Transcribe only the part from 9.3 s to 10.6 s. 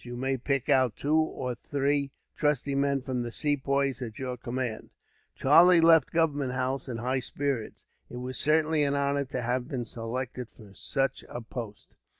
have been selected